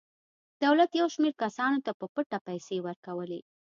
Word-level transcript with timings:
دولت 0.63 0.91
یو 0.93 1.07
شمېر 1.15 1.33
کسانو 1.43 1.83
ته 1.85 1.91
په 1.99 2.05
پټه 2.13 2.37
پیسې 2.47 2.77
ورکولې. 2.87 3.39